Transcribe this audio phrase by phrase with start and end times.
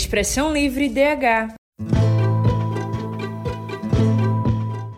[0.00, 1.52] Expressão Livre DH.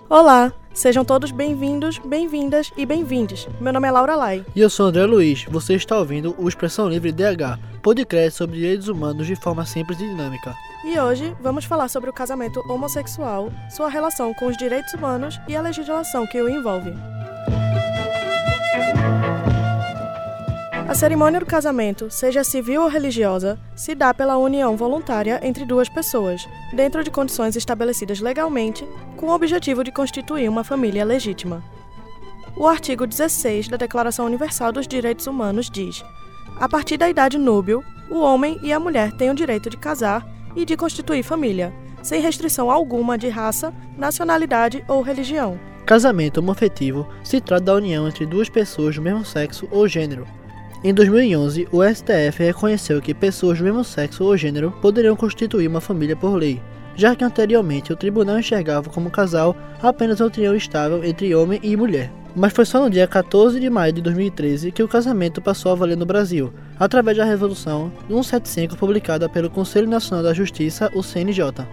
[0.08, 3.48] Olá, sejam todos bem-vindos, bem-vindas e bem-vindes.
[3.60, 4.46] Meu nome é Laura Lai.
[4.54, 5.44] E eu sou André Luiz.
[5.50, 10.08] Você está ouvindo o Expressão Livre DH, podcast sobre direitos humanos de forma simples e
[10.08, 10.54] dinâmica.
[10.84, 15.56] E hoje vamos falar sobre o casamento homossexual, sua relação com os direitos humanos e
[15.56, 16.92] a legislação que o envolve.
[20.92, 25.88] A cerimônia do casamento, seja civil ou religiosa, se dá pela união voluntária entre duas
[25.88, 31.64] pessoas, dentro de condições estabelecidas legalmente, com o objetivo de constituir uma família legítima.
[32.54, 36.04] O artigo 16 da Declaração Universal dos Direitos Humanos diz:
[36.60, 40.28] a partir da idade núbil, o homem e a mulher têm o direito de casar
[40.54, 45.58] e de constituir família, sem restrição alguma de raça, nacionalidade ou religião.
[45.86, 50.26] Casamento homoafetivo se trata da união entre duas pessoas do mesmo sexo ou gênero,
[50.84, 55.80] em 2011, o STF reconheceu que pessoas do mesmo sexo ou gênero poderiam constituir uma
[55.80, 56.60] família por lei,
[56.96, 61.76] já que anteriormente o tribunal enxergava como casal apenas uma união estável entre homem e
[61.76, 62.10] mulher.
[62.34, 65.74] Mas foi só no dia 14 de maio de 2013 que o casamento passou a
[65.76, 71.64] valer no Brasil, através da Resolução 175 publicada pelo Conselho Nacional da Justiça, o CNJ.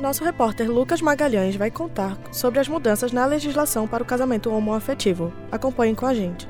[0.00, 5.32] Nosso repórter Lucas Magalhães vai contar sobre as mudanças na legislação para o casamento homoafetivo.
[5.52, 6.48] Acompanhem com a gente.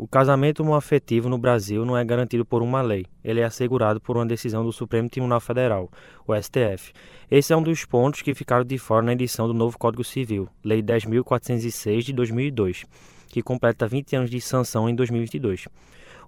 [0.00, 4.16] O casamento homoafetivo no Brasil não é garantido por uma lei, ele é assegurado por
[4.16, 5.90] uma decisão do Supremo Tribunal Federal,
[6.24, 6.92] o STF.
[7.28, 10.48] Esse é um dos pontos que ficaram de fora na edição do novo Código Civil,
[10.62, 12.84] Lei 10.406 de 2002,
[13.26, 15.66] que completa 20 anos de sanção em 2022.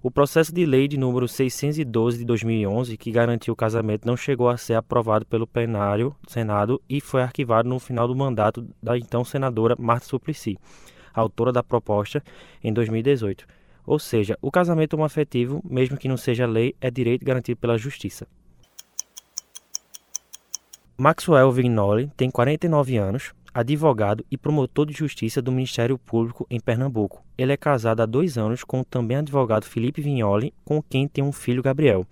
[0.03, 4.49] O processo de lei de número 612 de 2011, que garantiu o casamento, não chegou
[4.49, 8.97] a ser aprovado pelo plenário do Senado e foi arquivado no final do mandato da
[8.97, 10.57] então senadora Marta Suplicy,
[11.13, 12.21] autora da proposta,
[12.61, 13.60] em 2018.
[13.91, 18.25] Ou seja, o casamento homoafetivo, mesmo que não seja lei, é direito garantido pela justiça.
[20.97, 27.21] Maxwell Vignoli tem 49 anos, advogado e promotor de justiça do Ministério Público em Pernambuco.
[27.37, 31.21] Ele é casado há dois anos com o também advogado Felipe Vignoli, com quem tem
[31.21, 32.07] um filho Gabriel.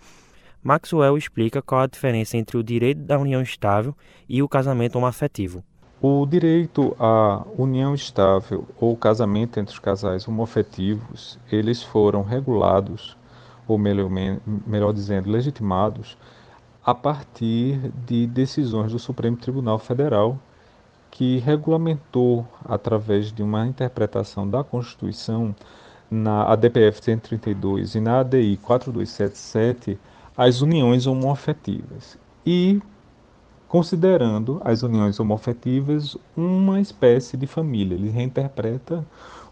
[0.61, 3.95] Maxwell explica qual a diferença entre o direito da união estável
[4.27, 5.63] e o casamento homoafetivo.
[6.01, 13.17] O direito à união estável ou casamento entre os casais homoafetivos, eles foram regulados,
[13.67, 14.09] ou melhor,
[14.65, 16.17] melhor dizendo, legitimados,
[16.85, 20.39] a partir de decisões do Supremo Tribunal Federal,
[21.11, 25.53] que regulamentou, através de uma interpretação da Constituição,
[26.09, 29.99] na ADPF 132 e na ADI 4277,
[30.37, 32.17] as uniões homoafetivas.
[32.45, 32.81] E
[33.69, 37.95] considerando as uniões homoafetivas uma espécie de família.
[37.95, 39.05] Ele reinterpreta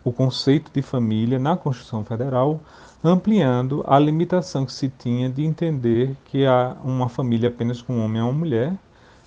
[0.03, 2.59] o conceito de família na Constituição Federal,
[3.03, 8.03] ampliando a limitação que se tinha de entender que há uma família apenas com um
[8.03, 8.73] homem e uma mulher,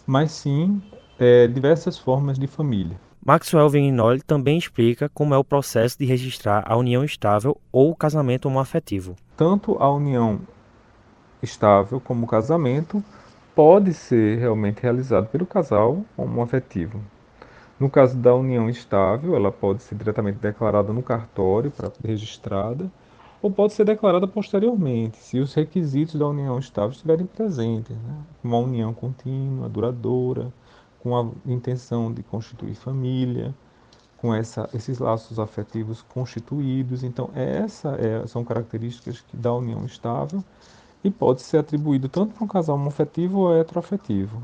[0.05, 0.83] mas sim
[1.19, 2.99] é, diversas formas de família.
[3.25, 7.97] Maxwell Vignoli também explica como é o processo de registrar a união estável ou o
[7.97, 9.15] casamento homoafetivo.
[9.37, 10.41] Tanto a união
[11.43, 13.05] estável como o casamento
[13.61, 16.99] pode ser realmente realizado pelo casal homoafetivo.
[17.79, 22.91] No caso da união estável, ela pode ser diretamente declarada no cartório para registrada,
[23.43, 28.23] ou pode ser declarada posteriormente, se os requisitos da união estável estiverem presentes, né?
[28.43, 30.51] uma união contínua, duradoura,
[30.99, 33.55] com a intenção de constituir família,
[34.17, 37.05] com essa, esses laços afetivos constituídos.
[37.05, 40.43] Então, essa é, são características que da união estável
[41.03, 44.43] e pode ser atribuído tanto para um casal homoafetivo ou heteroafetivo.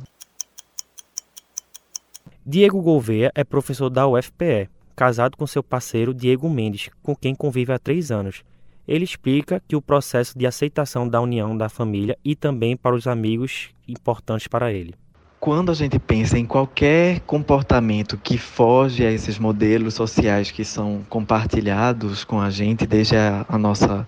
[2.45, 7.73] Diego Gouveia é professor da UFPE, casado com seu parceiro Diego Mendes, com quem convive
[7.73, 8.45] há três anos.
[8.87, 13.07] Ele explica que o processo de aceitação da união da família e também para os
[13.07, 14.95] amigos importantes para ele.
[15.41, 21.05] Quando a gente pensa em qualquer comportamento que foge a esses modelos sociais que são
[21.09, 24.07] compartilhados com a gente desde a, a nossa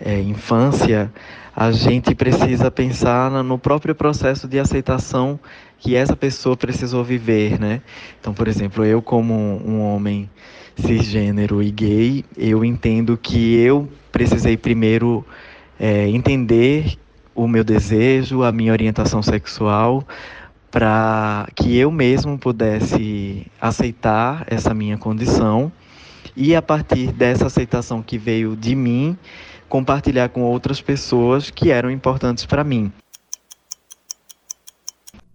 [0.00, 1.12] é, infância,
[1.54, 5.38] a gente precisa pensar no próprio processo de aceitação
[5.78, 7.80] que essa pessoa precisou viver, né?
[8.20, 10.28] Então, por exemplo, eu como um homem
[10.76, 15.24] cisgênero e gay, eu entendo que eu precisei primeiro
[15.78, 16.98] é, entender
[17.34, 20.06] o meu desejo, a minha orientação sexual,
[20.70, 25.70] para que eu mesmo pudesse aceitar essa minha condição
[26.36, 29.16] e a partir dessa aceitação que veio de mim,
[29.68, 32.92] compartilhar com outras pessoas que eram importantes para mim.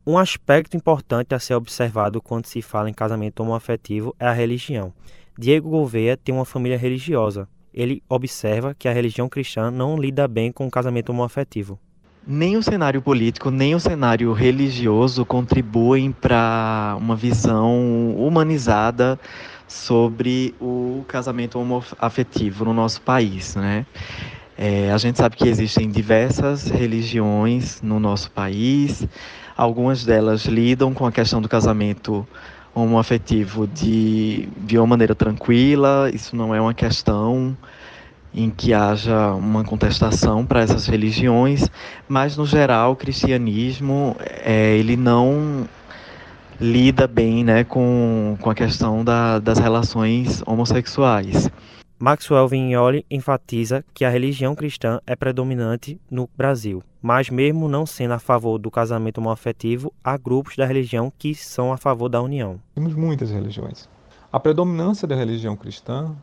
[0.06, 4.92] Um aspecto importante a ser observado quando se fala em casamento homoafetivo é a religião.
[5.38, 7.48] Diego Gouveia tem uma família religiosa.
[7.74, 11.80] Ele observa que a religião cristã não lida bem com o casamento homoafetivo.
[12.28, 19.20] nem o cenário político, nem o cenário religioso contribuem para uma visão humanizada
[19.70, 23.86] sobre o casamento homoafetivo no nosso país, né?
[24.58, 29.08] É, a gente sabe que existem diversas religiões no nosso país,
[29.56, 32.28] algumas delas lidam com a questão do casamento
[32.74, 37.56] homoafetivo de, de uma maneira tranquila, isso não é uma questão
[38.34, 41.70] em que haja uma contestação para essas religiões,
[42.08, 45.68] mas no geral o cristianismo é, ele não
[46.60, 51.50] lida bem né, com, com a questão da, das relações homossexuais.
[51.98, 58.14] Maxwell Vignoli enfatiza que a religião cristã é predominante no Brasil, mas mesmo não sendo
[58.14, 62.60] a favor do casamento homoafetivo, há grupos da religião que são a favor da união.
[62.74, 63.90] Temos muitas religiões.
[64.32, 66.16] A predominância da religião cristã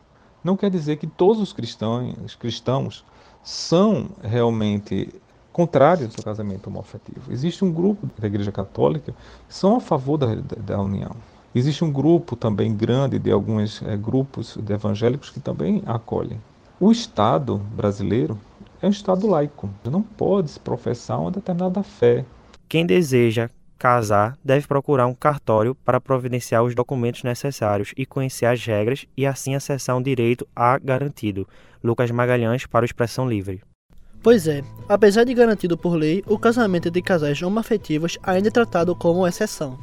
[0.43, 3.05] não quer dizer que todos os cristãos, cristãos
[3.43, 5.09] são realmente
[5.57, 7.33] contrários ao casamento homoafetivo.
[7.33, 9.11] Existe um grupo da Igreja Católica
[9.47, 11.15] que são a favor da, da, união.
[11.55, 16.39] Existe um grupo também grande de alguns é, grupos de evangélicos que também acolhem.
[16.79, 18.37] O Estado brasileiro
[18.79, 19.67] é um Estado laico.
[19.83, 22.23] Não pode se professar uma determinada fé.
[22.69, 23.49] Quem deseja
[23.79, 29.25] casar deve procurar um cartório para providenciar os documentos necessários e conhecer as regras e
[29.25, 31.47] assim acessar um direito a garantido.
[31.83, 33.63] Lucas Magalhães para o Expressão Livre.
[34.21, 38.95] Pois é, apesar de garantido por lei, o casamento de casais homoafetivos ainda é tratado
[38.95, 39.77] como exceção.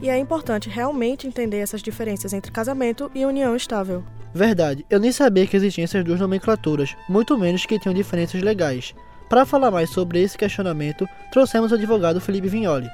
[0.00, 4.02] E é importante realmente entender essas diferenças entre casamento e união estável.
[4.34, 8.94] Verdade, eu nem sabia que existiam essas duas nomenclaturas, muito menos que tinham diferenças legais.
[9.28, 12.88] Para falar mais sobre esse questionamento, trouxemos o advogado Felipe Vignoli.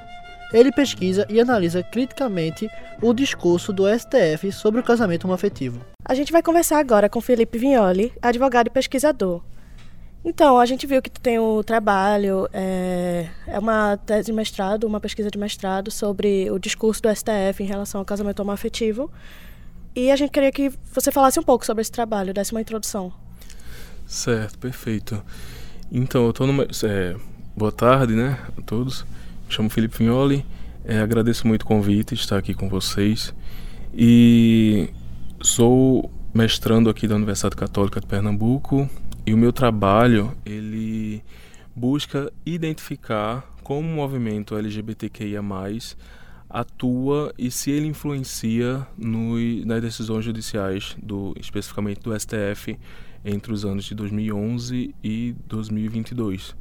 [0.51, 2.69] Ele pesquisa e analisa criticamente
[3.01, 5.79] o discurso do STF sobre o casamento homoafetivo.
[6.03, 9.41] A gente vai conversar agora com Felipe Vignoli, advogado e pesquisador.
[10.23, 14.83] Então, a gente viu que tu tem o trabalho, é, é uma tese de mestrado,
[14.83, 19.09] uma pesquisa de mestrado sobre o discurso do STF em relação ao casamento homoafetivo.
[19.95, 23.13] E a gente queria que você falasse um pouco sobre esse trabalho, desse uma introdução.
[24.05, 25.23] Certo, perfeito.
[25.91, 26.67] Então, eu estou numa.
[26.83, 27.15] É,
[27.55, 29.03] boa tarde, né, a todos.
[29.47, 30.45] Me chamo Felipe Vignoli,
[30.83, 33.33] é, agradeço muito o convite estar aqui com vocês
[33.93, 34.89] e
[35.41, 38.89] sou mestrando aqui da Universidade Católica de Pernambuco
[39.25, 41.23] e o meu trabalho ele
[41.75, 45.41] busca identificar como o movimento LGBTQIA+
[46.49, 52.77] atua e se ele influencia no, nas decisões judiciais, do, especificamente do STF,
[53.23, 56.55] entre os anos de 2011 e 2022.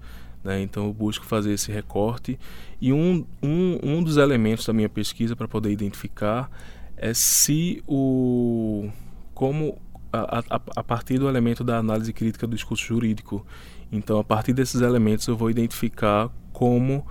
[0.44, 0.60] Né?
[0.60, 2.38] Então eu busco fazer esse recorte
[2.80, 6.50] e um, um, um dos elementos da minha pesquisa para poder identificar
[6.96, 8.90] é se o
[9.32, 9.78] como
[10.12, 13.46] a, a, a, partir do elemento da análise crítica do discurso jurídico.
[13.90, 17.06] Então, a partir desses elementos, eu vou identificar como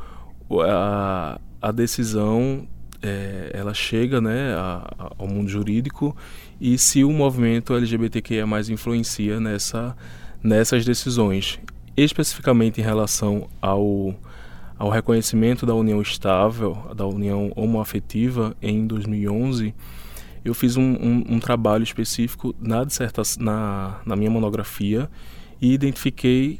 [0.63, 2.67] a, a decisão
[3.01, 4.55] é, ela chega né,
[5.17, 6.15] ao mundo jurídico
[6.59, 9.95] e se o movimento LGBTQIA mais influencia nessa,
[10.43, 11.59] nessas decisões
[11.97, 14.13] especificamente em relação ao,
[14.77, 19.73] ao reconhecimento da união estável, da união homoafetiva em 2011,
[20.47, 25.09] eu fiz um, um, um trabalho específico na, dissertação, na, na minha monografia
[25.61, 26.59] e identifiquei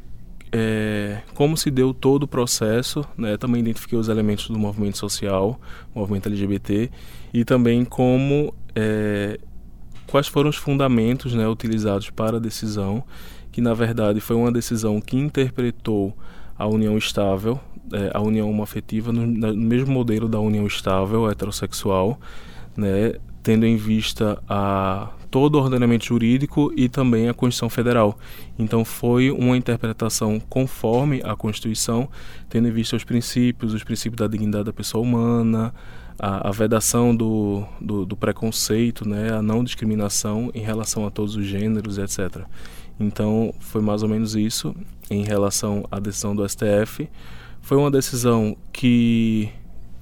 [0.51, 3.37] é, como se deu todo o processo, né?
[3.37, 5.59] também identifiquei os elementos do movimento social,
[5.93, 6.89] movimento LGBT,
[7.33, 9.39] e também como é,
[10.07, 13.03] quais foram os fundamentos né, utilizados para a decisão
[13.57, 16.15] que na verdade foi uma decisão que interpretou
[16.55, 17.59] a união estável,
[17.91, 22.19] é, a união homoafetiva, no, no, mesmo modelo da união estável heterossexual,
[22.77, 23.15] né,
[23.47, 28.19] tendo em vista a todo o ordenamento jurídico e também a Constituição Federal.
[28.59, 32.09] Então foi uma interpretação conforme a Constituição,
[32.49, 35.73] tendo em vista os princípios, os princípios da dignidade da pessoa humana,
[36.19, 41.37] a, a vedação do, do, do, preconceito, né, a não discriminação em relação a todos
[41.37, 42.41] os gêneros, etc.
[42.99, 44.75] Então, foi mais ou menos isso
[45.09, 47.09] em relação à decisão do STF.
[47.61, 49.49] Foi uma decisão que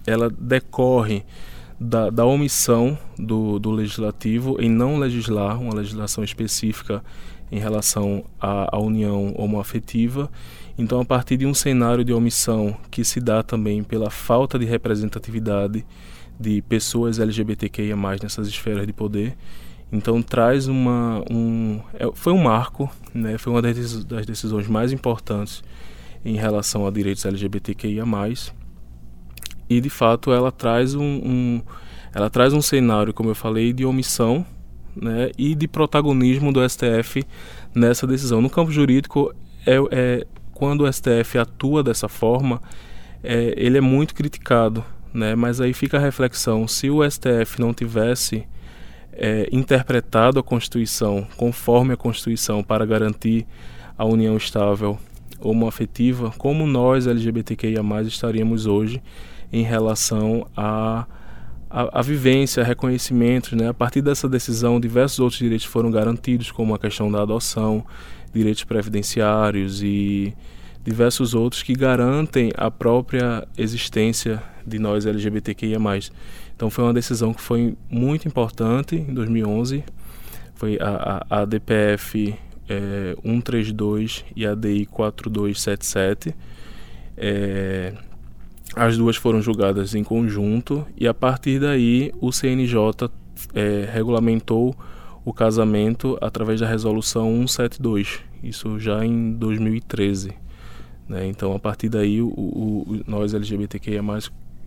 [0.08, 1.24] ela decorre
[1.80, 7.04] da, da omissão do, do legislativo em não legislar uma legislação específica
[7.52, 10.30] em relação à, à união homoafetiva.
[10.78, 14.66] Então, a partir de um cenário de omissão que se dá também pela falta de
[14.66, 15.86] representatividade
[16.40, 19.38] de pessoas LGBTQIA+, nessas esferas de poder,
[19.92, 23.38] então traz uma um é, foi um marco, né?
[23.38, 25.64] Foi uma das, decisões mais importantes
[26.26, 28.04] em relação a direitos LGBTQIA+.
[29.70, 31.62] E de fato ela traz um, um
[32.14, 34.46] ela traz um cenário, como eu falei, de omissão,
[34.96, 35.32] né?
[35.38, 37.24] E de protagonismo do STF
[37.74, 38.42] nessa decisão.
[38.42, 39.34] No campo jurídico
[39.66, 42.62] é, é quando o STF atua dessa forma,
[43.22, 45.36] é, ele é muito criticado, né?
[45.36, 48.48] Mas aí fica a reflexão: se o STF não tivesse
[49.12, 53.46] é, interpretado a Constituição conforme a Constituição para garantir
[53.98, 54.98] a união estável
[55.40, 59.02] homoafetiva, como nós LGBTQIA+ estaríamos hoje
[59.52, 61.06] em relação a
[61.70, 63.68] a, a, vivência, reconhecimentos, né?
[63.68, 67.86] A partir dessa decisão, diversos outros direitos foram garantidos, como a questão da adoção,
[68.34, 70.34] direitos previdenciários e
[70.86, 75.80] diversos outros que garantem a própria existência de nós LGBTQIA+.
[76.56, 79.84] Então foi uma decisão que foi muito importante em 2011,
[80.54, 82.36] foi a, a, a DPF
[82.70, 86.34] é, 132 e a DI 4277.
[87.18, 87.94] É,
[88.76, 93.10] as duas foram julgadas em conjunto e a partir daí o CNJ
[93.54, 94.76] é, regulamentou
[95.24, 100.34] o casamento através da resolução 172, isso já em 2013.
[101.08, 101.28] Né?
[101.28, 104.02] Então, a partir daí, o, o, nós LGBTQIA,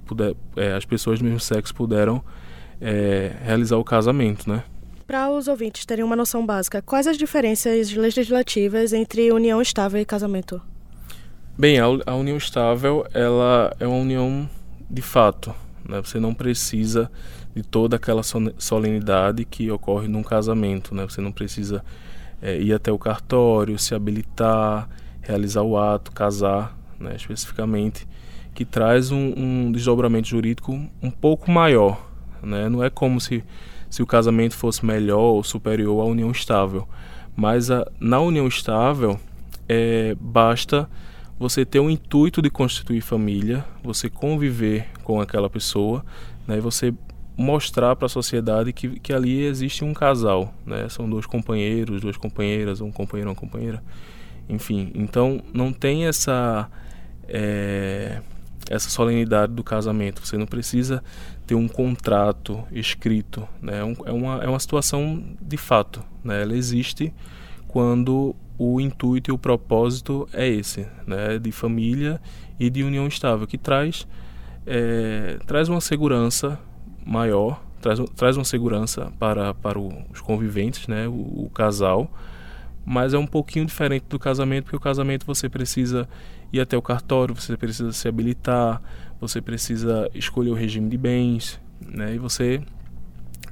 [0.05, 2.23] puder, é, as pessoas do mesmo sexo puderam
[2.81, 4.49] é, realizar o casamento.
[4.49, 4.65] Né?
[5.07, 10.05] Para os ouvintes terem uma noção básica, quais as diferenças legislativas entre união estável e
[10.05, 10.61] casamento?
[11.61, 14.49] Bem, a, união estável ela é uma união
[14.89, 15.53] de fato.
[15.89, 16.01] Né?
[16.01, 17.11] Você não precisa
[17.53, 20.95] de toda aquela solenidade que ocorre num casamento.
[20.95, 21.03] Né?
[21.03, 21.85] Você não precisa
[22.41, 24.89] é, ir até o cartório, se habilitar,
[25.21, 27.17] realizar o ato, casar, né?
[27.17, 28.07] especificamente,
[28.55, 30.73] que traz um, um, desdobramento jurídico
[31.03, 32.09] um pouco maior.
[32.41, 32.69] Né?
[32.69, 33.43] Não é como se,
[33.91, 36.89] se o casamento fosse melhor ou superior à união estável.
[37.35, 39.19] Mas a, na união estável,
[39.69, 40.89] é, basta
[41.39, 46.05] você ter o intuito de constituir família, você conviver com aquela pessoa,
[46.47, 46.93] né, e você
[47.39, 50.89] mostrar para a sociedade que, que ali existe um casal, né?
[50.89, 53.81] São dois companheiros, duas companheiras, um companheiro, uma companheira,
[54.49, 54.91] enfim.
[54.93, 56.69] Então não tem essa
[57.29, 58.21] é,
[58.69, 60.27] essa solenidade do casamento.
[60.27, 61.01] Você não precisa
[61.47, 63.75] ter um contrato escrito, né?
[63.77, 66.43] É, é uma é uma situação de fato, né?
[66.43, 67.15] Ela existe
[67.69, 72.21] quando o intuito e o propósito é esse, né, de família
[72.59, 74.07] e de união estável, que traz,
[74.67, 76.59] é, traz uma segurança
[77.07, 82.11] maior, traz, traz uma segurança para, para os conviventes, né, o, o casal,
[82.85, 86.09] mas é um pouquinho diferente do casamento, porque o casamento você precisa
[86.53, 88.83] ir até o cartório, você precisa se habilitar,
[89.21, 92.61] você precisa escolher o regime de bens, né, e você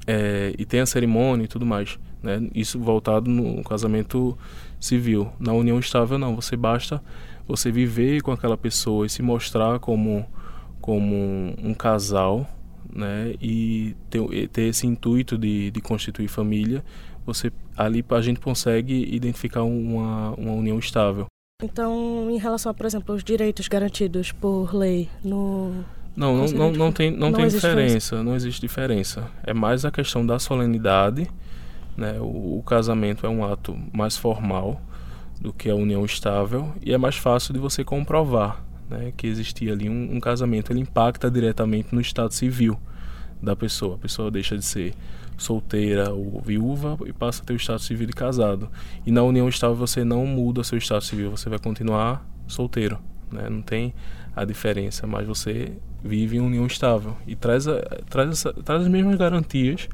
[0.05, 4.37] é, e tem a cerimônia e tudo mais, né, isso voltado no casamento
[4.81, 5.31] civil.
[5.39, 7.03] Na união estável não, você basta
[7.47, 10.27] você viver com aquela pessoa e se mostrar como
[10.81, 12.49] como um casal,
[12.93, 13.35] né?
[13.41, 16.85] E ter, ter esse intuito de, de constituir família,
[17.25, 21.27] você ali a gente consegue identificar uma, uma união estável.
[21.63, 25.85] Então, em relação a, por exemplo, os direitos garantidos por lei no
[26.17, 29.31] não, não, não, não tem, não, não tem diferença, diferença, não existe diferença.
[29.43, 31.29] É mais a questão da solenidade
[31.97, 32.19] né?
[32.21, 34.81] O, o casamento é um ato mais formal
[35.41, 39.73] do que a união estável e é mais fácil de você comprovar né, que existia
[39.73, 40.73] ali um, um, casamento.
[40.73, 42.79] Ele impacta diretamente no estado civil
[43.43, 43.97] da pessoa.
[43.97, 44.95] A pessoa deixa de ser
[45.37, 48.69] solteira ou viúva e passa a ter o estado civil de casado.
[49.05, 52.99] E na união estável você não muda seu estado civil, você vai continuar solteiro.
[53.31, 53.49] Né?
[53.51, 53.93] Não tem
[54.35, 55.73] a diferença, mas você
[56.03, 59.89] vive em união estável e traz, a, traz, essa, traz as mesmas garantias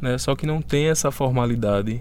[0.00, 0.18] né?
[0.18, 2.00] Só que não tem essa formalidade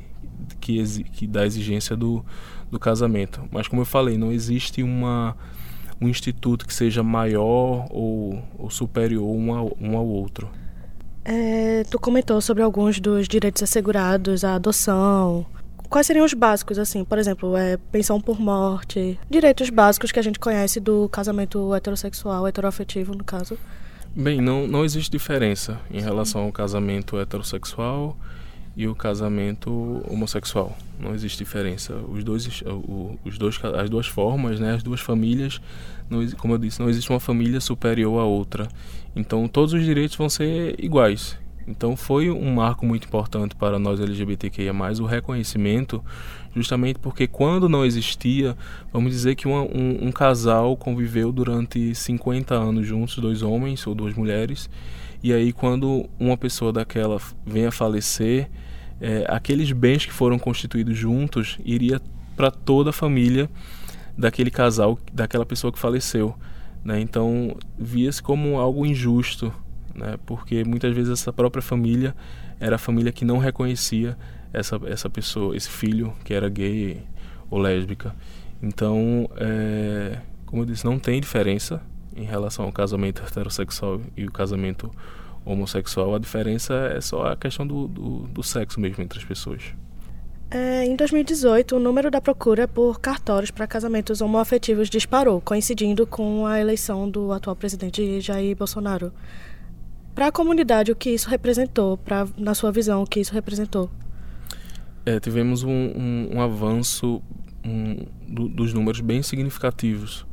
[0.60, 2.26] que, que dá exigência do,
[2.72, 3.42] do casamento.
[3.52, 5.36] Mas como eu falei, não existe uma
[6.00, 10.50] um instituto que seja maior ou, ou superior um ao, um ao outro.
[11.26, 15.46] É, tu comentou sobre alguns dos direitos assegurados, a adoção.
[15.90, 17.04] Quais seriam os básicos, assim?
[17.04, 22.48] Por exemplo, é, pensão por morte, direitos básicos que a gente conhece do casamento heterossexual,
[22.48, 23.58] heteroafetivo, no caso.
[24.20, 28.18] Bem, não, não existe diferença em relação ao casamento heterossexual
[28.76, 30.76] e o casamento homossexual.
[31.00, 31.94] Não existe diferença.
[31.94, 32.64] Os dois,
[33.24, 35.62] os dois, as duas formas, né, as duas famílias,
[36.10, 38.68] não, como eu disse, não existe uma família superior à outra.
[39.16, 41.38] Então todos os direitos vão ser iguais.
[41.68, 46.04] Então foi um marco muito importante para nós LGBTQIA+, o reconhecimento,
[46.56, 48.56] justamente porque quando não existia,
[48.92, 53.94] vamos dizer que uma, um, um, casal conviveu durante 50 anos juntos, dois homens ou
[53.94, 54.70] duas mulheres,
[55.22, 58.50] e aí quando uma pessoa daquela vem a falecer,
[59.02, 62.00] é, aqueles bens que foram constituídos juntos iria
[62.36, 63.50] para toda a família
[64.18, 66.34] daquele casal, daquela pessoa que faleceu.
[66.84, 67.02] Né?
[67.02, 69.54] Então via-se como algo injusto
[69.98, 70.18] né?
[70.26, 72.16] Porque muitas vezes essa própria família
[72.60, 74.18] era a família que não reconhecia
[74.54, 77.04] essa essa pessoa, esse filho que era gay
[77.50, 78.16] ou lésbica.
[78.62, 81.82] Então, é, como eu disse, não tem diferença
[82.16, 84.92] em relação ao casamento heterossexual e o casamento
[85.46, 86.16] homossexual.
[86.16, 89.62] A diferença é só a questão do, do, do sexo mesmo entre as pessoas.
[90.50, 96.46] É, em 2018, o número da procura por cartórios para casamentos homoafetivos disparou, coincidindo com
[96.46, 99.12] a eleição do atual presidente Jair Bolsonaro.
[100.18, 101.96] Para a comunidade, o que isso representou?
[101.96, 103.88] Pra, na sua visão, o que isso representou?
[105.06, 107.22] É, tivemos um, um, um avanço
[107.64, 107.98] um,
[108.28, 110.26] do, dos números bem significativos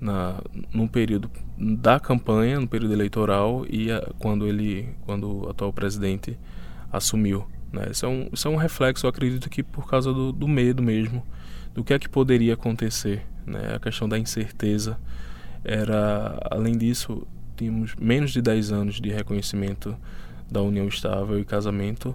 [0.00, 0.40] na,
[0.72, 6.38] no período da campanha, no período eleitoral e a, quando ele, quando o atual presidente
[6.92, 7.44] assumiu.
[7.72, 7.88] Né?
[7.90, 10.80] Isso, é um, isso é um reflexo, eu acredito que por causa do, do medo
[10.80, 11.26] mesmo,
[11.74, 13.74] do que é que poderia acontecer, né?
[13.74, 14.96] A questão da incerteza
[15.64, 19.96] era, além disso, tínhamos menos de 10 anos de reconhecimento
[20.50, 22.14] da união estável e casamento.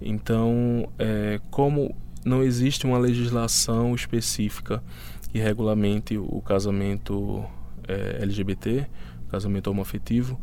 [0.00, 1.94] Então, é, como
[2.24, 4.82] não existe uma legislação específica
[5.30, 7.44] que regulamente o casamento
[7.86, 8.86] é, LGBT,
[9.30, 10.40] casamento homoafetivo,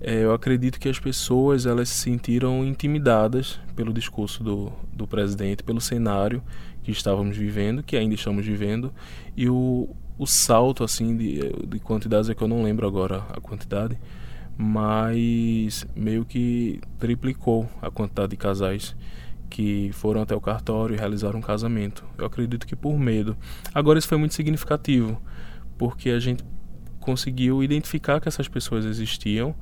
[0.00, 5.62] é, eu acredito que as pessoas elas se sentiram intimidadas pelo discurso do, do presidente,
[5.62, 6.42] pelo cenário
[6.82, 8.92] que estávamos vivendo, que ainda estamos vivendo,
[9.36, 13.40] e o, o salto assim de, de quantidades é que eu não lembro agora a
[13.40, 13.98] quantidade,
[14.56, 18.94] mas meio que triplicou a quantidade de casais
[19.50, 22.04] que foram até o cartório e realizaram um casamento.
[22.18, 23.36] Eu acredito que por medo.
[23.72, 25.20] Agora isso foi muito significativo,
[25.78, 26.44] porque a gente
[27.00, 29.54] conseguiu identificar que essas pessoas existiam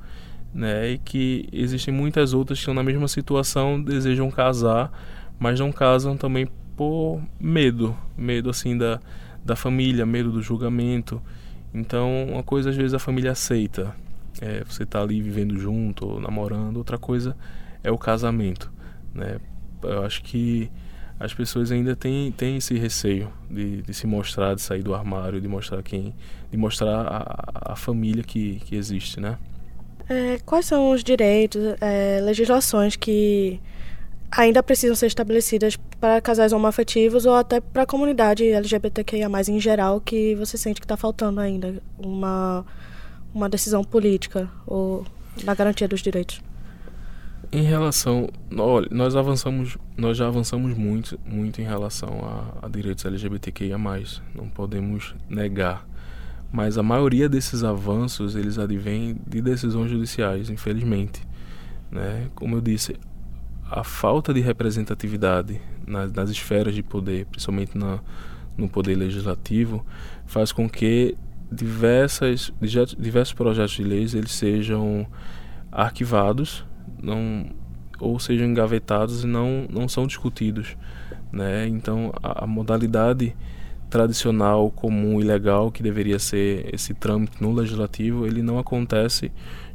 [0.53, 0.91] né?
[0.91, 4.91] E que existem muitas outras que estão na mesma situação, desejam casar,
[5.39, 8.99] mas não casam também por medo, medo assim da,
[9.43, 11.21] da família, medo do julgamento.
[11.73, 13.95] Então, uma coisa às vezes a família aceita,
[14.41, 17.35] é, você tá ali vivendo junto, ou namorando, outra coisa
[17.83, 18.71] é o casamento,
[19.13, 19.37] né?
[19.81, 20.71] Eu acho que
[21.19, 25.39] as pessoas ainda têm, têm esse receio de, de se mostrar, de sair do armário,
[25.39, 26.13] de mostrar quem,
[26.51, 29.37] de mostrar a, a família que, que existe, né?
[30.09, 33.59] É, quais são os direitos, é, legislações que
[34.35, 40.01] ainda precisam ser estabelecidas para casais homoafetivos ou até para a comunidade LGBTQIA+, em geral,
[40.01, 42.65] que você sente que está faltando ainda uma,
[43.33, 45.05] uma decisão política ou
[45.43, 46.41] na garantia dos direitos?
[47.51, 52.19] Em relação, olha, nós avançamos, nós já avançamos muito, muito em relação
[52.61, 53.77] a, a direitos LGBTQIA+.
[54.33, 55.85] Não podemos negar
[56.53, 61.19] mas a maioria desses avanços eles advêm de decisões judiciais, infelizmente.
[61.89, 62.29] Né?
[62.35, 62.95] Como eu disse,
[63.69, 67.99] a falta de representatividade nas, nas esferas de poder, principalmente na,
[68.57, 69.85] no poder legislativo,
[70.25, 71.17] faz com que
[71.51, 72.51] diversas,
[72.97, 75.05] diversos projetos de leis eles sejam
[75.71, 76.65] arquivados
[77.01, 77.47] não,
[77.99, 80.75] ou sejam engavetados e não, não são discutidos.
[81.31, 81.67] Né?
[81.67, 83.35] Então, a, a modalidade
[83.89, 89.31] tradicional, comum e legal que deveria ser esse trâmite no legislativo, ele não acontece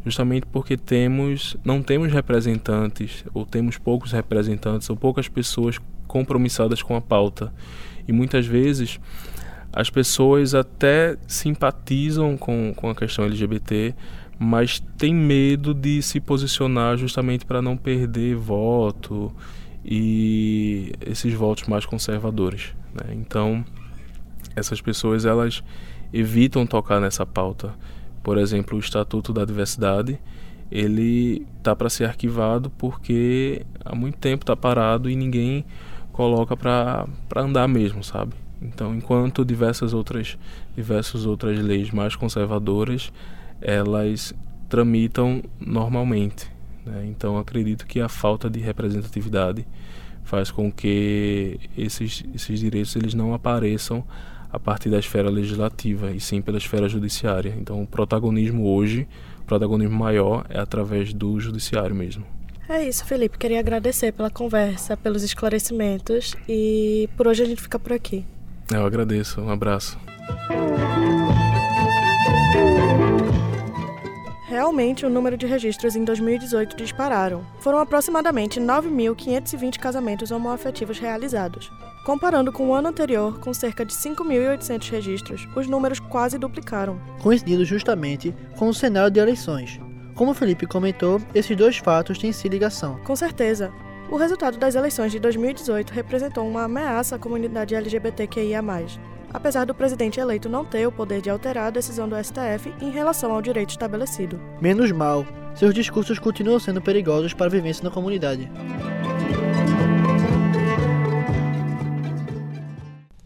[0.08, 6.96] justamente porque temos não temos representantes ou temos poucos representantes ou poucas pessoas compromissadas com
[6.96, 7.52] a pauta.
[8.06, 8.98] E muitas vezes
[9.72, 13.94] as pessoas até simpatizam com, com a questão LGBT,
[14.38, 19.30] mas têm medo de se posicionar justamente para não perder voto
[19.84, 22.74] e esses votos mais conservadores.
[22.94, 23.14] Né?
[23.14, 23.64] Então,
[24.56, 25.62] essas pessoas elas
[26.12, 27.74] evitam tocar nessa pauta.
[28.22, 30.18] Por exemplo, o Estatuto da Diversidade,
[30.70, 35.64] ele tá para ser arquivado porque há muito tempo está parado e ninguém
[36.12, 38.34] coloca para andar mesmo, sabe?
[38.60, 40.36] Então, enquanto diversas outras
[40.74, 43.12] diversas outras leis mais conservadoras
[43.60, 44.34] elas
[44.68, 46.50] tramitam normalmente,
[46.84, 47.06] né?
[47.06, 49.66] Então, acredito que a falta de representatividade
[50.24, 54.04] faz com que esses esses direitos eles não apareçam
[54.52, 57.54] a partir da esfera legislativa e sim pela esfera judiciária.
[57.58, 59.06] Então, o protagonismo hoje,
[59.40, 62.24] o protagonismo maior é através do judiciário mesmo.
[62.68, 63.38] É isso, Felipe.
[63.38, 68.24] Queria agradecer pela conversa, pelos esclarecimentos e por hoje a gente fica por aqui.
[68.70, 69.40] Eu agradeço.
[69.40, 69.98] Um abraço.
[74.46, 77.44] Realmente, o número de registros em 2018 dispararam.
[77.60, 81.70] Foram aproximadamente 9.520 casamentos homoafetivos realizados.
[82.08, 86.98] Comparando com o ano anterior, com cerca de 5.800 registros, os números quase duplicaram.
[87.20, 89.78] Coincidindo justamente com o cenário de eleições.
[90.14, 92.98] Como o Felipe comentou, esses dois fatos têm se ligação.
[93.04, 93.70] Com certeza.
[94.10, 98.62] O resultado das eleições de 2018 representou uma ameaça à comunidade LGBTQIA
[99.34, 102.88] apesar do presidente eleito não ter o poder de alterar a decisão do STF em
[102.88, 104.40] relação ao direito estabelecido.
[104.62, 108.50] Menos mal, seus discursos continuam sendo perigosos para a vivência na comunidade.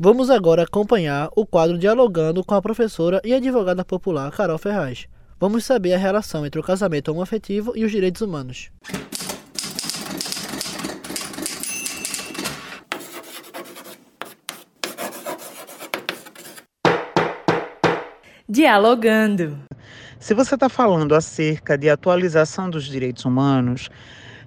[0.05, 5.07] Vamos agora acompanhar o quadro Dialogando com a professora e advogada popular Carol Ferraz.
[5.39, 8.73] Vamos saber a relação entre o casamento homoafetivo e os direitos humanos.
[18.49, 19.57] Dialogando.
[20.19, 23.89] Se você está falando acerca de atualização dos direitos humanos,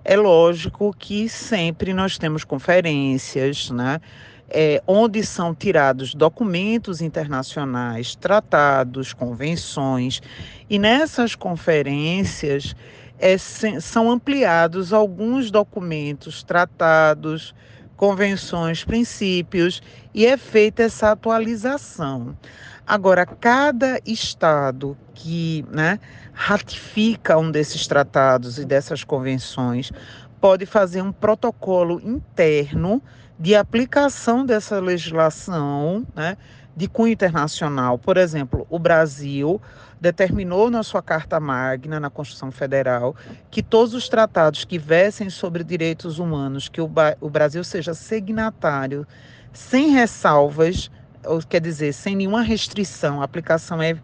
[0.04, 4.02] é lógico que sempre nós temos conferências, né?
[4.48, 10.22] É, onde são tirados documentos internacionais, tratados, convenções,
[10.70, 12.76] e nessas conferências
[13.18, 17.56] é, são ampliados alguns documentos, tratados,
[17.96, 19.82] convenções, princípios,
[20.14, 22.38] e é feita essa atualização.
[22.86, 26.00] Agora, cada estado que né,
[26.34, 29.92] ratifica um desses tratados e dessas convenções
[30.40, 33.02] pode fazer um protocolo interno
[33.38, 36.38] de aplicação dessa legislação né,
[36.76, 37.98] de cunho internacional.
[37.98, 39.62] Por exemplo, o Brasil
[40.00, 43.16] determinou na sua Carta Magna, na Constituição Federal,
[43.50, 49.08] que todos os tratados que versem sobre direitos humanos, que o, o Brasil seja signatário,
[49.52, 50.92] sem ressalvas,
[51.26, 53.98] ou quer dizer, sem nenhuma restrição, a aplicação é,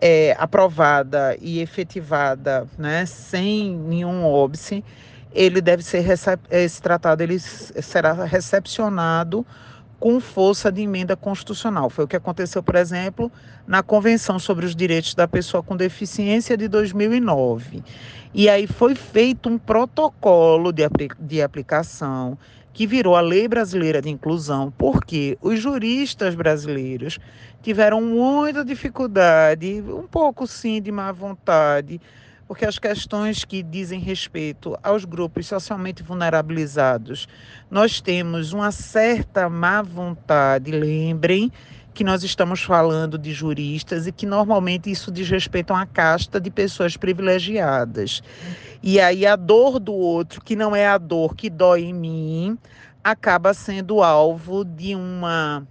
[0.00, 4.84] é aprovada e efetivada, né, sem nenhum óbice,
[5.32, 6.04] ele deve ser
[6.50, 9.46] esse tratado ele será recepcionado
[10.00, 11.90] com força de emenda constitucional.
[11.90, 13.30] Foi o que aconteceu, por exemplo,
[13.66, 17.82] na Convenção sobre os Direitos da Pessoa com Deficiência de 2009.
[18.32, 20.84] E aí foi feito um protocolo de,
[21.18, 22.38] de aplicação
[22.72, 27.18] que virou a Lei Brasileira de Inclusão, porque os juristas brasileiros
[27.60, 32.00] tiveram muita dificuldade, um pouco sim de má vontade,
[32.48, 37.28] porque as questões que dizem respeito aos grupos socialmente vulnerabilizados,
[37.70, 41.52] nós temos uma certa má vontade, lembrem
[41.92, 46.40] que nós estamos falando de juristas e que normalmente isso diz respeito a uma casta
[46.40, 48.22] de pessoas privilegiadas.
[48.82, 52.58] E aí a dor do outro, que não é a dor que dói em mim,
[53.04, 55.66] acaba sendo alvo de uma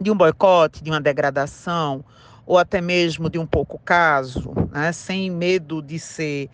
[0.00, 2.04] de um boicote, de uma degradação,
[2.48, 6.48] ou até mesmo de um pouco caso, né, sem medo de ser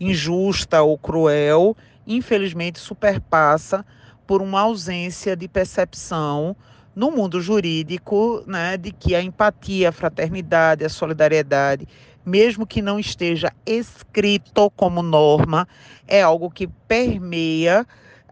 [0.00, 3.86] injusta ou cruel, infelizmente superpassa
[4.26, 6.56] por uma ausência de percepção
[6.96, 11.86] no mundo jurídico né, de que a empatia, a fraternidade, a solidariedade
[12.26, 15.68] mesmo que não esteja escrito como norma,
[16.08, 17.86] é algo que permeia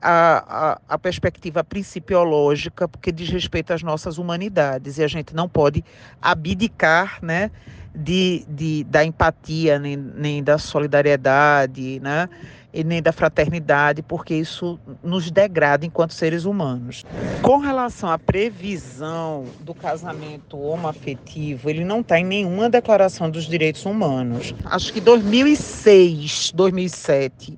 [0.06, 5.82] a, a, perspectiva principiológica, porque diz respeito às nossas humanidades, e a gente não pode
[6.20, 7.50] abdicar né,
[7.94, 12.28] de, de, da empatia, nem, nem da solidariedade, né?
[12.74, 17.04] e nem da fraternidade, porque isso nos degrada enquanto seres humanos.
[17.40, 23.86] Com relação à previsão do casamento homoafetivo, ele não está em nenhuma declaração dos direitos
[23.86, 24.52] humanos.
[24.64, 27.56] Acho que 2006, 2007,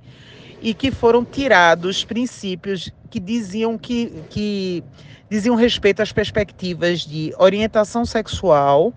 [0.61, 4.83] e que foram tirados princípios que diziam que, que
[5.31, 8.93] diziam respeito às perspectivas de orientação sexual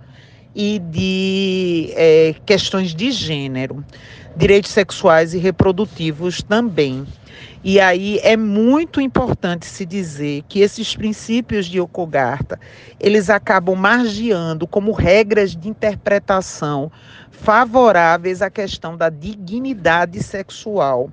[0.56, 3.84] e de é, questões de gênero
[4.36, 7.06] direitos sexuais e reprodutivos também.
[7.62, 12.58] E aí é muito importante se dizer que esses princípios de Okogarta,
[13.00, 16.89] eles acabam margeando como regras de interpretação
[17.41, 21.10] favoráveis à questão da dignidade sexual.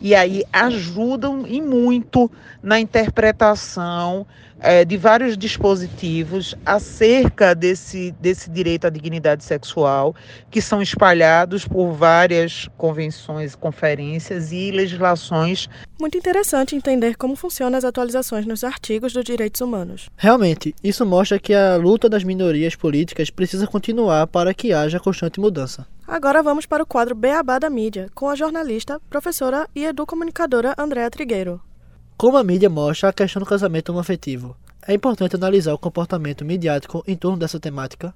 [0.00, 2.30] E aí ajudam e muito
[2.62, 4.26] na interpretação
[4.60, 10.14] é, de vários dispositivos acerca desse, desse direito à dignidade sexual,
[10.50, 15.68] que são espalhados por várias convenções, conferências e legislações.
[16.00, 20.08] Muito interessante entender como funcionam as atualizações nos artigos dos direitos humanos.
[20.16, 25.40] Realmente, isso mostra que a luta das minorias políticas precisa continuar para que haja constante
[25.40, 25.86] mudança.
[26.06, 31.08] Agora vamos para o quadro Beabá da Mídia, com a jornalista, professora e educomunicadora Andréa
[31.08, 31.60] Trigueiro.
[32.20, 34.54] Como a mídia mostra a questão do casamento homoafetivo,
[34.86, 38.12] é importante analisar o comportamento midiático em torno dessa temática.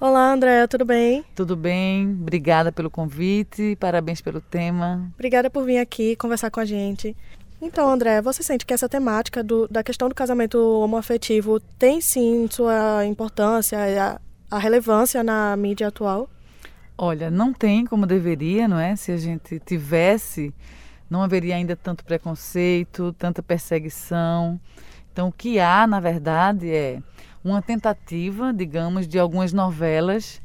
[0.00, 1.24] Olá, Andréa, tudo bem?
[1.34, 5.10] Tudo bem, obrigada pelo convite, parabéns pelo tema.
[5.16, 7.16] Obrigada por vir aqui conversar com a gente.
[7.60, 12.46] Então, André, você sente que essa temática do, da questão do casamento homoafetivo tem sim
[12.48, 13.76] sua importância
[14.50, 16.30] a, a relevância na mídia atual?
[16.96, 18.94] Olha, não tem como deveria, não é?
[18.94, 20.54] Se a gente tivesse
[21.08, 24.60] não haveria ainda tanto preconceito, tanta perseguição.
[25.12, 27.02] Então, o que há, na verdade, é
[27.42, 30.40] uma tentativa, digamos, de algumas novelas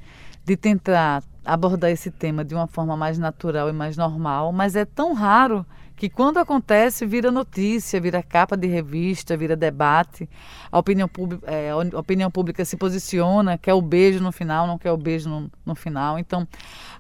[0.46, 4.86] de tentar abordar esse tema de uma forma mais natural e mais normal, mas é
[4.86, 10.28] tão raro que quando acontece vira notícia, vira capa de revista, vira debate.
[10.72, 11.10] A opinião,
[11.44, 15.30] é, a opinião pública se posiciona, quer o beijo no final, não quer o beijo
[15.30, 16.18] no, no final.
[16.18, 16.48] Então,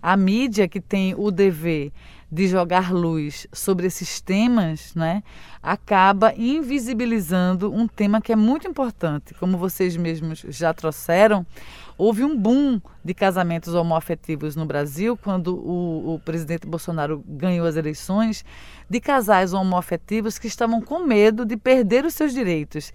[0.01, 1.91] a mídia que tem o dever
[2.33, 5.21] de jogar luz sobre esses temas, né,
[5.61, 9.35] acaba invisibilizando um tema que é muito importante.
[9.35, 11.45] Como vocês mesmos já trouxeram,
[11.95, 17.75] houve um boom de casamentos homoafetivos no Brasil quando o, o presidente Bolsonaro ganhou as
[17.75, 18.43] eleições,
[18.89, 22.91] de casais homoafetivos que estavam com medo de perder os seus direitos.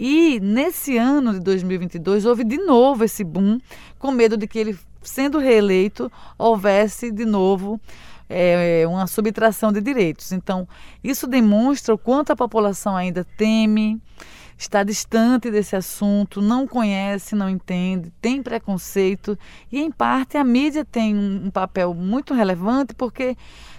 [0.00, 3.60] E nesse ano de 2022 houve de novo esse boom,
[4.00, 7.80] com medo de que ele, sendo reeleito, houvesse de novo
[8.30, 10.30] é, uma subtração de direitos.
[10.30, 10.66] Então,
[11.02, 14.00] isso demonstra o quanto a população ainda teme,
[14.56, 19.36] está distante desse assunto, não conhece, não entende, tem preconceito
[19.72, 23.36] e, em parte, a mídia tem um papel muito relevante porque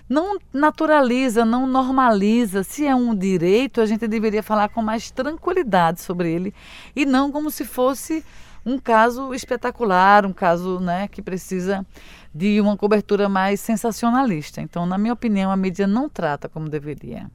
[0.10, 2.64] não naturaliza, não normaliza.
[2.64, 6.54] Se é um direito, a gente deveria falar com mais tranquilidade sobre ele
[6.94, 8.26] e não como se fosse
[8.66, 11.86] um caso espetacular, um caso né, que precisa
[12.34, 14.62] de uma cobertura mais sensacionalista.
[14.62, 17.30] Então, na minha opinião, a mídia não trata como deveria.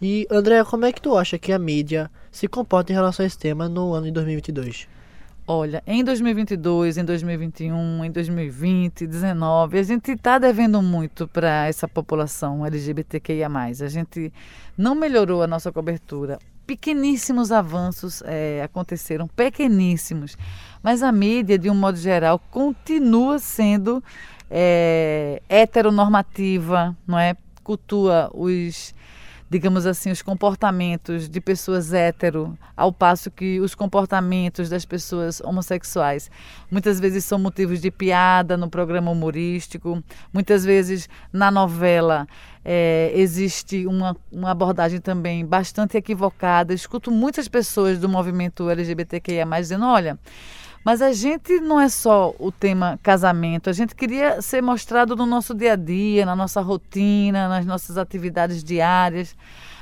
[0.00, 3.26] E, André, como é que tu acha que a mídia se comporta em relação a
[3.26, 4.86] esse tema no ano de 2022?
[5.50, 11.88] Olha, em 2022, em 2021, em 2020, 2019, a gente está devendo muito para essa
[11.88, 13.48] população LGBTQIA.
[13.48, 14.30] A gente
[14.76, 16.38] não melhorou a nossa cobertura
[16.68, 20.36] pequeníssimos avanços é, aconteceram, pequeníssimos,
[20.82, 24.04] mas a mídia, de um modo geral, continua sendo
[24.50, 27.34] é, heteronormativa, não é?
[27.64, 28.94] Cultua os
[29.50, 36.30] digamos assim, os comportamentos de pessoas hétero, ao passo que os comportamentos das pessoas homossexuais
[36.70, 42.26] muitas vezes são motivos de piada no programa humorístico, muitas vezes na novela
[42.64, 46.74] é, existe uma, uma abordagem também bastante equivocada.
[46.74, 50.18] Escuto muitas pessoas do movimento LGBTQIA dizendo: olha
[50.84, 55.26] mas a gente não é só o tema casamento, a gente queria ser mostrado no
[55.26, 59.36] nosso dia a dia, na nossa rotina, nas nossas atividades diárias,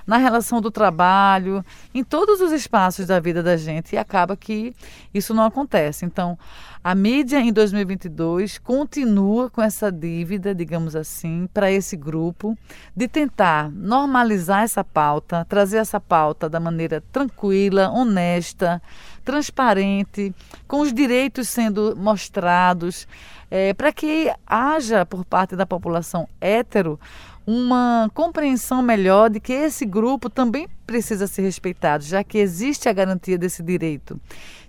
[0.06, 4.74] na relação do trabalho, em todos os espaços da vida da gente e acaba que
[5.12, 6.04] isso não acontece.
[6.04, 6.38] Então,
[6.82, 12.56] a mídia em 2022 continua com essa dívida, digamos assim, para esse grupo,
[12.94, 18.80] de tentar normalizar essa pauta, trazer essa pauta da maneira tranquila, honesta,
[19.26, 20.32] transparente,
[20.68, 23.08] com os direitos sendo mostrados,
[23.50, 26.98] é, para que haja por parte da população hétero
[27.44, 32.92] uma compreensão melhor de que esse grupo também precisa ser respeitado, já que existe a
[32.92, 34.20] garantia desse direito.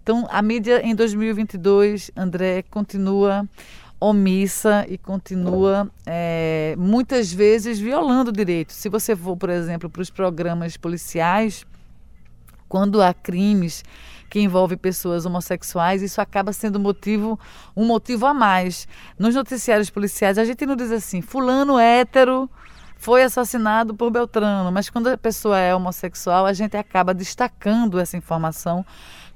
[0.01, 3.47] Então, a mídia em 2022, André, continua
[3.99, 8.75] omissa e continua é, muitas vezes violando direitos.
[8.75, 11.65] Se você for, por exemplo, para os programas policiais,
[12.69, 13.83] quando há crimes
[14.29, 17.39] que envolvem pessoas homossexuais, isso acaba sendo motivo,
[17.75, 18.87] um motivo a mais.
[19.17, 22.49] Nos noticiários policiais, a gente não diz assim, fulano hétero
[22.97, 28.17] foi assassinado por Beltrano, mas quando a pessoa é homossexual, a gente acaba destacando essa
[28.17, 28.85] informação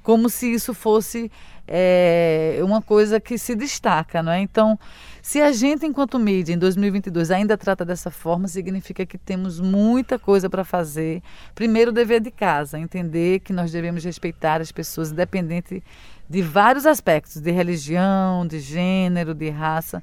[0.02, 1.30] como se isso fosse
[1.74, 4.40] é, uma coisa que se destaca, não é?
[4.40, 4.78] Então,
[5.22, 10.18] se a gente, enquanto mídia, em 2022 ainda trata dessa forma, significa que temos muita
[10.18, 11.22] coisa para fazer.
[11.54, 15.82] Primeiro, o dever de casa, entender que nós devemos respeitar as pessoas, independente
[16.28, 20.02] de vários aspectos, de religião, de gênero, de raça.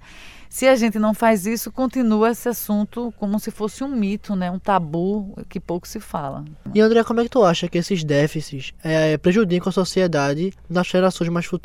[0.50, 4.50] Se a gente não faz isso, continua esse assunto como se fosse um mito, né?
[4.50, 6.44] um tabu que pouco se fala.
[6.74, 10.88] E André, como é que tu acha que esses déficits é, prejudicam a sociedade nas
[10.88, 11.59] gerações mais futuras?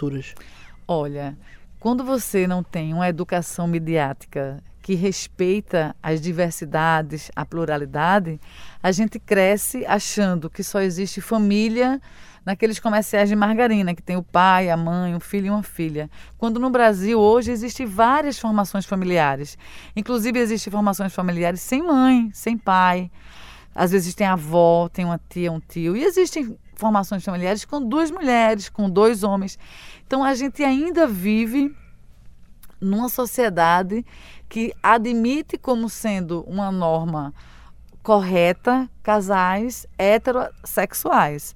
[0.87, 1.37] Olha,
[1.81, 8.39] quando você não tem uma educação midiática que respeita as diversidades, a pluralidade,
[8.83, 12.01] a gente cresce achando que só existe família
[12.45, 16.11] naqueles comerciais de margarina, que tem o pai, a mãe, um filho e uma filha.
[16.37, 19.57] Quando no Brasil hoje existem várias formações familiares.
[19.97, 23.11] Inclusive existem formações familiares sem mãe, sem pai.
[23.75, 25.97] Às vezes tem avó, tem uma tia, um tio.
[25.97, 29.59] E existem formações familiares com duas mulheres, com dois homens.
[30.07, 31.75] Então a gente ainda vive
[32.81, 34.05] numa sociedade
[34.49, 37.33] que admite como sendo uma norma
[38.03, 41.55] correta casais heterossexuais.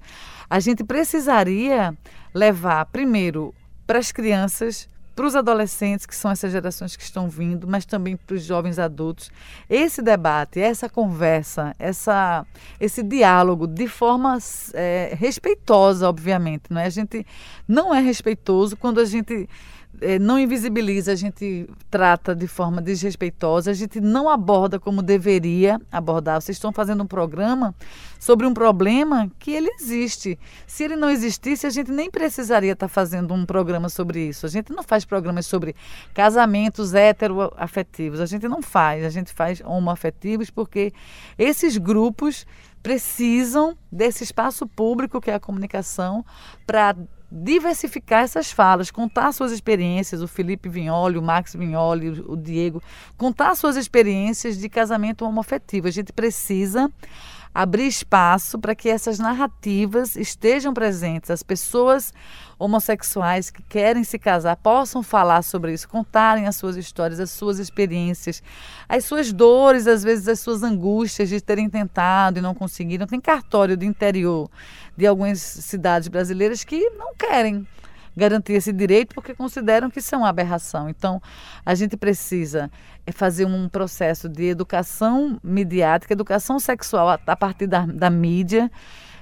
[0.49, 1.95] A gente precisaria
[2.33, 3.53] levar primeiro
[3.85, 8.15] para as crianças, para os adolescentes, que são essas gerações que estão vindo, mas também
[8.15, 9.29] para os jovens adultos,
[9.69, 12.45] esse debate, essa conversa, essa,
[12.79, 14.37] esse diálogo de forma
[14.73, 16.69] é, respeitosa, obviamente.
[16.69, 16.85] Não é?
[16.85, 17.27] A gente
[17.67, 19.49] não é respeitoso quando a gente
[20.01, 25.79] é, não invisibiliza, a gente trata de forma desrespeitosa, a gente não aborda como deveria
[25.91, 26.41] abordar.
[26.41, 27.75] Vocês estão fazendo um programa
[28.19, 30.37] sobre um problema que ele existe.
[30.67, 34.45] Se ele não existisse, a gente nem precisaria estar fazendo um programa sobre isso.
[34.45, 35.75] A gente não faz programas sobre
[36.13, 40.93] casamentos heteroafetivos, a gente não faz, a gente faz homoafetivos porque
[41.37, 42.45] esses grupos
[42.81, 46.25] precisam desse espaço público que é a comunicação
[46.65, 46.95] para
[47.31, 52.81] diversificar essas falas, contar suas experiências, o Felipe Vignoli, o Max Vignoli, o Diego,
[53.17, 55.87] contar suas experiências de casamento homoafetivo.
[55.87, 56.91] A gente precisa
[57.53, 61.31] abrir espaço para que essas narrativas estejam presentes.
[61.31, 62.13] As pessoas
[62.57, 67.57] homossexuais que querem se casar possam falar sobre isso, contarem as suas histórias, as suas
[67.57, 68.43] experiências,
[68.87, 73.07] as suas dores, às vezes as suas angústias de terem tentado e não conseguiram.
[73.07, 74.49] Tem cartório do interior
[74.95, 77.65] de algumas cidades brasileiras que não querem
[78.19, 80.87] garantir esse direito porque consideram que uma aberração.
[80.89, 81.19] Então,
[81.65, 82.69] a gente precisa
[83.07, 88.69] é, fazer um processo de educação midiática, educação sexual a, a partir da, da mídia,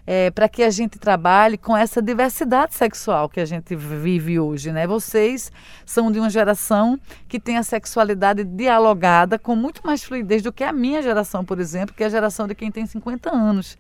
[0.10, 4.72] é, para que a gente trabalhe com essa diversidade sexual que a gente vive hoje.
[4.72, 4.88] Né?
[4.88, 5.52] Vocês
[5.86, 10.64] são de uma geração que tem a sexualidade dialogada com muito mais fluidez do que
[10.64, 13.78] a minha geração, por exemplo, que é a geração de quem tem 50 anos.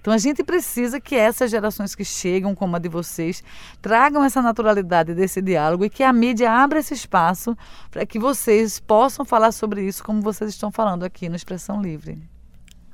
[0.00, 3.44] Então a gente precisa que essas gerações que chegam, como a de vocês,
[3.80, 7.56] tragam essa naturalidade desse diálogo e que a mídia abra esse espaço
[7.90, 12.37] para que vocês possam falar sobre isso como vocês estão falando aqui no Expressão Livre.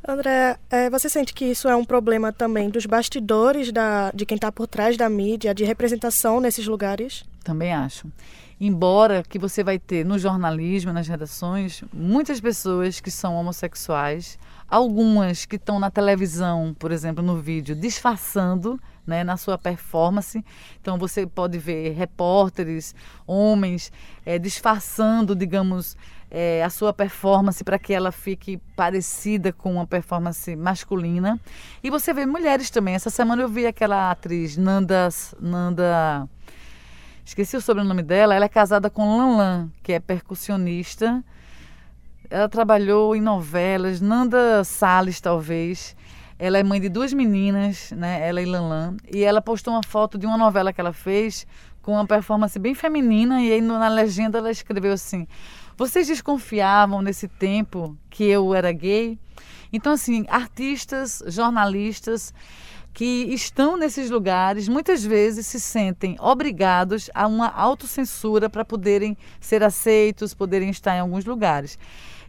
[0.07, 4.35] André, é, você sente que isso é um problema também dos bastidores da, de quem
[4.35, 7.25] está por trás da mídia, de representação nesses lugares?
[7.43, 8.07] Também acho.
[8.61, 14.39] Embora que você vai ter no jornalismo, nas redações, muitas pessoas que são homossexuais,
[14.69, 20.45] algumas que estão na televisão, por exemplo, no vídeo, disfarçando né, na sua performance.
[20.81, 22.95] Então você pode ver repórteres,
[23.27, 23.93] homens,
[24.25, 25.97] é, disfarçando, digamos,
[26.37, 31.39] é, a sua performance para que ela fique parecida com uma performance masculina.
[31.81, 32.97] E você vê mulheres também.
[32.97, 35.09] Essa semana eu vi aquela atriz Nanda.
[35.41, 36.29] Nanda
[37.25, 38.35] esqueci o sobrenome dela.
[38.35, 41.23] Ela é casada com Lanlan, que é percussionista.
[42.29, 44.01] Ela trabalhou em novelas.
[44.01, 45.95] Nanda Salles, talvez.
[46.37, 48.27] Ela é mãe de duas meninas, né?
[48.29, 48.97] Ela e Lanlan.
[49.09, 51.47] E ela postou uma foto de uma novela que ela fez
[51.81, 53.41] com uma performance bem feminina.
[53.41, 55.29] E aí na legenda ela escreveu assim:
[55.77, 59.19] vocês desconfiavam nesse tempo que eu era gay?
[59.73, 62.33] Então, assim, artistas, jornalistas
[62.93, 69.65] que estão nesses lugares muitas vezes se sentem obrigados a uma autocensura para poderem ser
[69.65, 71.77] aceitos, poderem estar em alguns lugares.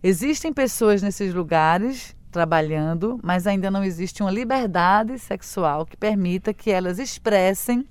[0.01, 6.71] Existem pessoas nesses lugares trabalhando, mas ainda não existe uma liberdade sexual que permita que
[6.71, 7.87] elas expressem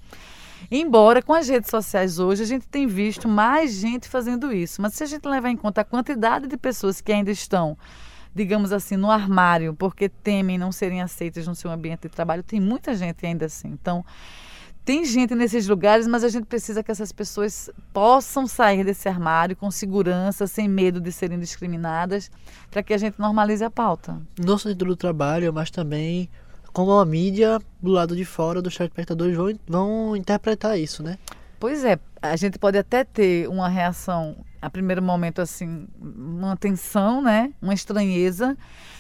[0.77, 4.95] Embora com as redes sociais hoje a gente tem visto mais gente fazendo isso, mas
[4.95, 7.79] se a gente levar em conta a quantidade de pessoas que ainda estão,
[8.35, 12.59] digamos assim, no armário porque temem não serem aceitas no seu ambiente de trabalho, tem
[12.59, 13.69] muita gente ainda assim.
[13.69, 14.05] Então,
[14.85, 19.55] tem gente nesses lugares, mas a gente precisa que essas pessoas possam sair desse armário
[19.55, 22.33] com segurança, sem medo de serem discriminadas,
[22.69, 24.21] para que a gente normalize a pauta.
[24.37, 26.29] No sentido do trabalho, mas também
[26.75, 31.17] como a mídia do lado de fora dos telespectadores vão, vão interpretar isso, né?
[31.61, 37.23] Pois é, a gente pode até ter uma reação, a primeiro momento, assim, uma tensão,
[37.23, 37.53] né?
[37.63, 38.59] Uma estranheza,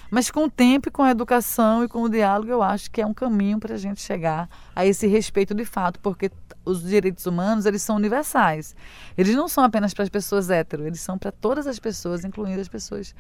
[0.09, 3.07] mas com o tempo com a educação e com o diálogo, eu acho que é
[3.07, 6.31] um caminho para a gente chegar a esse respeito de fato, porque
[6.65, 8.77] os direitos humanos, eles são universais.
[9.19, 12.61] Eles não são apenas para as pessoas hétero, eles são para todas as pessoas, incluindo
[12.61, 13.15] as pessoas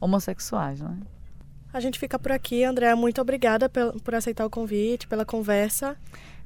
[0.00, 1.17] homossexuais, não é?
[1.72, 2.64] A gente fica por aqui.
[2.64, 5.96] Andréa, muito obrigada por aceitar o convite, pela conversa.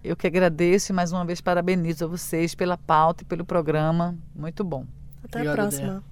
[0.03, 4.17] Eu que agradeço e mais uma vez parabenizo a vocês pela pauta e pelo programa.
[4.35, 4.85] Muito bom.
[5.25, 6.05] Até Obrigado, a próxima.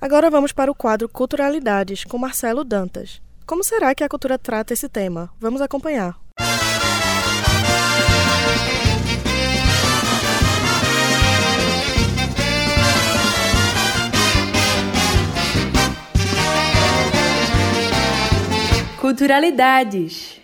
[0.00, 3.20] Agora vamos para o quadro Culturalidades com Marcelo Dantas.
[3.46, 5.30] Como será que a cultura trata esse tema?
[5.38, 6.18] Vamos acompanhar.
[19.02, 20.40] Culturalidades.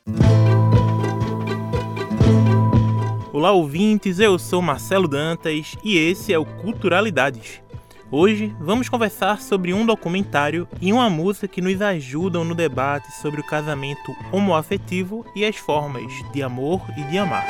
[3.32, 4.18] Olá, ouvintes.
[4.18, 7.62] Eu sou Marcelo Dantas e esse é o Culturalidades.
[8.10, 13.40] Hoje vamos conversar sobre um documentário e uma música que nos ajudam no debate sobre
[13.40, 17.46] o casamento homoafetivo e as formas de amor e de amar.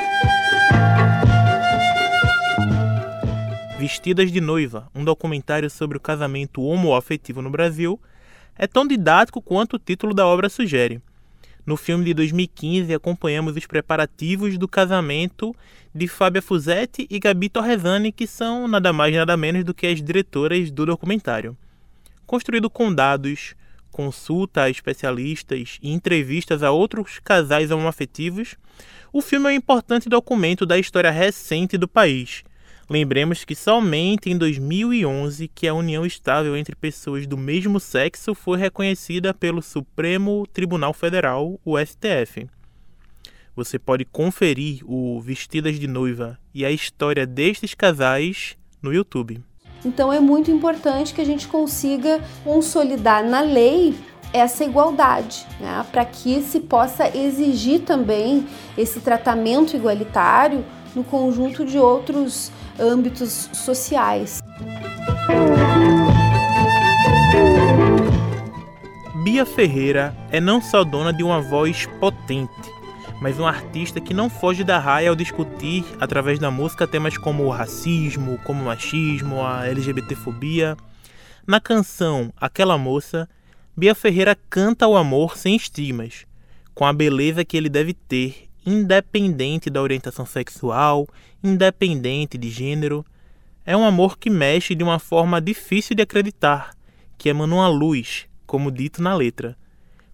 [3.79, 7.99] Vestidas de Noiva, um documentário sobre o casamento homoafetivo no Brasil,
[8.59, 11.01] é tão didático quanto o título da obra sugere.
[11.65, 15.55] No filme de 2015, acompanhamos os preparativos do casamento
[15.95, 20.03] de Fábia Fuzetti e Gabi Torresani, que são nada mais nada menos do que as
[20.03, 21.57] diretoras do documentário.
[22.27, 23.55] Construído com dados,
[23.91, 28.57] consulta a especialistas e entrevistas a outros casais homoafetivos,
[29.13, 32.45] o filme é um importante documento da história recente do país.
[32.91, 38.57] Lembremos que somente em 2011 que a união estável entre pessoas do mesmo sexo foi
[38.57, 42.49] reconhecida pelo Supremo Tribunal Federal, o STF.
[43.55, 49.43] Você pode conferir o Vestidas de Noiva e a história destes casais no YouTube.
[49.85, 53.95] Então é muito importante que a gente consiga consolidar na lei
[54.33, 55.85] essa igualdade, né?
[55.93, 58.47] para que se possa exigir também
[58.79, 60.65] esse tratamento igualitário
[60.95, 64.41] no conjunto de outros âmbitos sociais.
[69.25, 72.53] Bia Ferreira é não só dona de uma voz potente,
[73.21, 77.45] mas um artista que não foge da raia ao discutir, através da música, temas como
[77.45, 80.77] o racismo, como o machismo, a LGBTfobia.
[81.47, 83.29] Na canção Aquela Moça,
[83.77, 86.27] Bia Ferreira canta o amor sem estigmas,
[86.75, 91.07] com a beleza que ele deve ter, independente da orientação sexual,
[91.43, 93.05] independente de gênero.
[93.65, 96.75] É um amor que mexe de uma forma difícil de acreditar,
[97.17, 99.57] que emana uma luz, como dito na letra.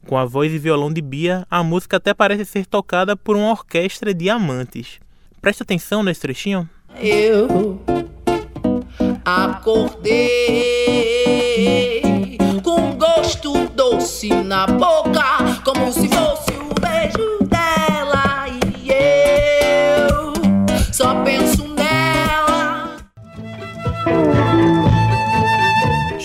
[0.07, 3.51] Com a voz e violão de Bia, a música até parece ser tocada por uma
[3.51, 5.01] orquestra de amantes.
[5.41, 6.69] Presta atenção nesse trechinho.
[7.01, 7.81] Eu
[9.25, 10.43] acordei
[12.63, 16.34] com gosto doce na boca, como se fosse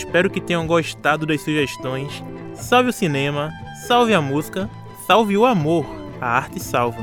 [0.10, 2.24] Espero que tenham gostado das sugestões.
[2.55, 3.51] Salve o cinema,
[3.86, 4.68] salve a música,
[5.05, 5.86] salve o amor,
[6.20, 6.97] a arte salva.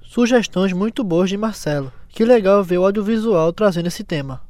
[0.00, 1.92] Sugestões muito boas de Marcelo.
[2.10, 4.40] Que legal ver o audiovisual trazendo esse tema.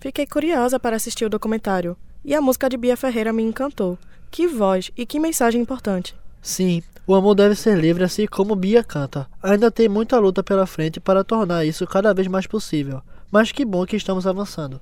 [0.00, 3.98] Fiquei curiosa para assistir o documentário e a música de Bia Ferreira me encantou.
[4.30, 6.14] Que voz e que mensagem importante.
[6.42, 9.28] Sim, o amor deve ser livre assim como Bia canta.
[9.40, 13.00] Ainda tem muita luta pela frente para tornar isso cada vez mais possível.
[13.30, 14.80] Mas que bom que estamos avançando.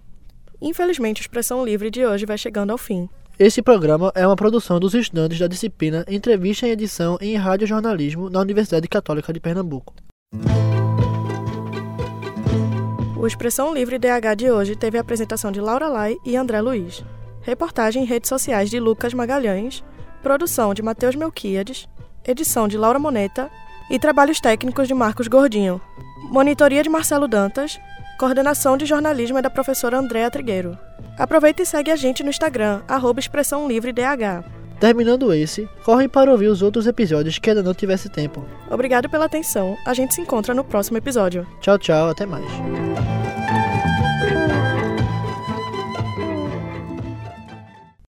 [0.61, 3.08] Infelizmente, a expressão livre de hoje vai chegando ao fim.
[3.38, 8.28] Esse programa é uma produção dos estudantes da disciplina Entrevista em Edição em Rádio Jornalismo
[8.28, 9.94] na Universidade Católica de Pernambuco.
[13.18, 17.04] O Expressão Livre DH de hoje teve a apresentação de Laura Lai e André Luiz.
[17.42, 19.82] Reportagem em redes sociais de Lucas Magalhães,
[20.22, 21.88] produção de Matheus Melquiades,
[22.24, 23.50] edição de Laura Moneta
[23.90, 25.80] e trabalhos técnicos de Marcos Gordinho.
[26.30, 27.80] Monitoria de Marcelo Dantas,
[28.18, 30.78] coordenação de jornalismo é da professora Andréa Trigueiro.
[31.18, 34.44] Aproveita e segue a gente no Instagram, arroba Expressão Livre DH.
[34.78, 38.44] Terminando esse, corre para ouvir os outros episódios que ainda não tivesse tempo.
[38.70, 39.76] Obrigado pela atenção.
[39.84, 41.46] A gente se encontra no próximo episódio.
[41.60, 42.46] Tchau, tchau, até mais.